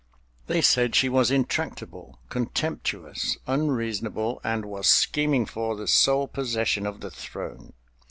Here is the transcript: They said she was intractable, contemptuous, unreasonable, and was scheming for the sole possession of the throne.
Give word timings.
They 0.47 0.61
said 0.61 0.95
she 0.95 1.09
was 1.09 1.29
intractable, 1.29 2.17
contemptuous, 2.27 3.37
unreasonable, 3.45 4.41
and 4.43 4.65
was 4.65 4.87
scheming 4.87 5.45
for 5.45 5.75
the 5.75 5.87
sole 5.87 6.27
possession 6.27 6.87
of 6.87 7.01
the 7.01 7.11
throne. 7.11 7.73